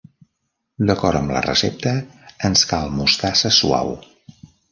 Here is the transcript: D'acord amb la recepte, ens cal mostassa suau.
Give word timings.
D'acord 0.89 1.19
amb 1.19 1.33
la 1.35 1.43
recepte, 1.47 1.93
ens 2.49 2.65
cal 2.73 2.89
mostassa 3.01 3.55
suau. 3.61 3.93